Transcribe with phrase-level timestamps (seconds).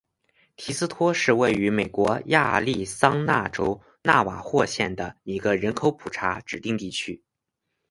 [0.55, 7.21] 提斯托是位于美国亚利桑那州纳瓦霍县的一个人口普查指定地区。